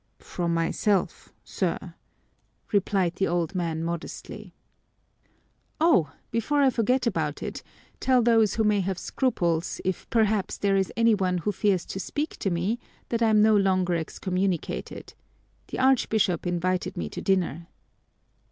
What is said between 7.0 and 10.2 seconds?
about it tell those who may have scruples, if